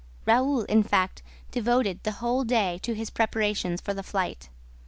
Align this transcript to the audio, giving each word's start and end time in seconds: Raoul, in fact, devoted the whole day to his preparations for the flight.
Raoul, 0.25 0.61
in 0.63 0.81
fact, 0.81 1.21
devoted 1.51 1.99
the 2.01 2.13
whole 2.13 2.43
day 2.43 2.79
to 2.81 2.95
his 2.95 3.11
preparations 3.11 3.81
for 3.81 3.93
the 3.93 4.01
flight. 4.01 4.49